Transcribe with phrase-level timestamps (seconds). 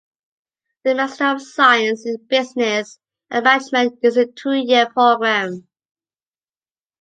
[0.83, 2.97] The Master of Science in Business
[3.29, 5.67] and Management is a two-year program.